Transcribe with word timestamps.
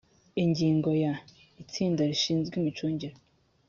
ingingo 0.43 0.89
ya… 1.03 1.13
itsinda 1.63 2.01
rishinzwe 2.09 2.53
imicungire 2.61 3.15